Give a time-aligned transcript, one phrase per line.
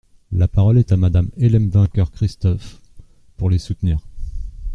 [0.31, 2.79] La parole est à Madame Hélène Vainqueur-Christophe,
[3.37, 3.99] pour les soutenir.